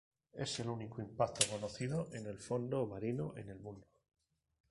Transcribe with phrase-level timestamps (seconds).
[0.33, 3.85] Es el único impacto conocido en el fondo marino en el mundo.